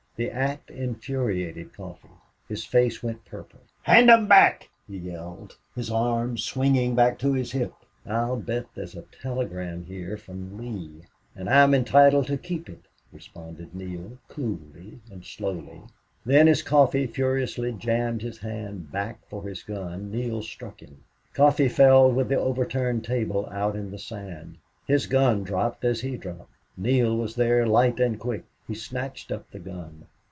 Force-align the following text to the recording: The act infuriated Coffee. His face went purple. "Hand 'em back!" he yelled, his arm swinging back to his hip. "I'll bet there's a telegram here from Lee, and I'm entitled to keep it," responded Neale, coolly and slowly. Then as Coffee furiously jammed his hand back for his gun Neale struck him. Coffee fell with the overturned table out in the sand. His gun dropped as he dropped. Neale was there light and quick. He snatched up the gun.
The 0.17 0.29
act 0.29 0.69
infuriated 0.69 1.73
Coffee. 1.73 2.07
His 2.47 2.63
face 2.63 3.01
went 3.01 3.25
purple. 3.25 3.59
"Hand 3.81 4.07
'em 4.11 4.27
back!" 4.27 4.69
he 4.87 4.97
yelled, 4.97 5.57
his 5.75 5.89
arm 5.89 6.37
swinging 6.37 6.93
back 6.93 7.17
to 7.19 7.33
his 7.33 7.53
hip. 7.53 7.73
"I'll 8.05 8.35
bet 8.35 8.67
there's 8.75 8.93
a 8.95 9.01
telegram 9.19 9.83
here 9.85 10.17
from 10.17 10.59
Lee, 10.59 11.05
and 11.35 11.49
I'm 11.49 11.73
entitled 11.73 12.27
to 12.27 12.37
keep 12.37 12.69
it," 12.69 12.83
responded 13.11 13.73
Neale, 13.73 14.19
coolly 14.27 14.99
and 15.11 15.25
slowly. 15.25 15.81
Then 16.23 16.47
as 16.47 16.61
Coffee 16.61 17.07
furiously 17.07 17.71
jammed 17.71 18.21
his 18.21 18.37
hand 18.37 18.91
back 18.91 19.25
for 19.27 19.41
his 19.47 19.63
gun 19.63 20.11
Neale 20.11 20.43
struck 20.43 20.81
him. 20.83 21.03
Coffee 21.33 21.69
fell 21.69 22.11
with 22.11 22.29
the 22.29 22.39
overturned 22.39 23.03
table 23.03 23.49
out 23.49 23.75
in 23.75 23.89
the 23.89 23.97
sand. 23.97 24.59
His 24.85 25.07
gun 25.07 25.43
dropped 25.43 25.83
as 25.83 26.01
he 26.01 26.15
dropped. 26.15 26.53
Neale 26.77 27.17
was 27.17 27.33
there 27.33 27.65
light 27.65 27.99
and 27.99 28.19
quick. 28.19 28.43
He 28.67 28.75
snatched 28.75 29.31
up 29.33 29.49
the 29.51 29.59
gun. 29.59 30.05